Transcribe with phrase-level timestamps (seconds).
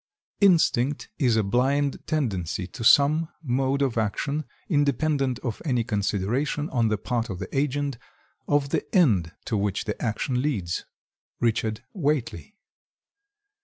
[0.39, 6.87] "Instinct is a blind tendency to some mode of action, independent of any consideration on
[6.87, 7.99] the part of the agent,
[8.47, 12.55] of the end to which the action leads."—Richard Whately.